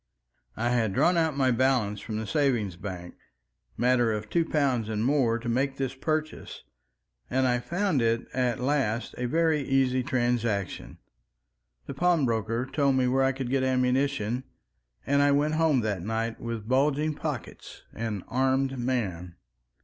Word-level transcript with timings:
I 0.57 0.69
had 0.69 0.95
drawn 0.95 1.15
out 1.15 1.37
my 1.37 1.51
balance 1.51 1.99
from 1.99 2.17
the 2.17 2.25
savings 2.25 2.75
bank, 2.75 3.13
matter 3.77 4.11
of 4.11 4.31
two 4.31 4.43
pounds 4.43 4.89
and 4.89 5.05
more, 5.05 5.37
to 5.37 5.47
make 5.47 5.77
this 5.77 5.93
purchase, 5.93 6.63
and 7.29 7.45
I 7.45 7.59
found 7.59 8.01
it 8.01 8.25
at 8.33 8.59
last 8.59 9.13
a 9.19 9.27
very 9.27 9.61
easy 9.61 10.01
transaction. 10.01 10.97
The 11.85 11.93
pawnbroker 11.93 12.65
told 12.65 12.95
me 12.95 13.07
where 13.07 13.23
I 13.23 13.31
could 13.31 13.51
get 13.51 13.61
ammunition, 13.61 14.43
and 15.05 15.21
I 15.21 15.31
went 15.33 15.53
home 15.53 15.81
that 15.81 16.01
night 16.01 16.39
with 16.41 16.67
bulging 16.67 17.13
pockets, 17.13 17.83
an 17.93 18.23
armed 18.27 18.79
man. 18.79 19.35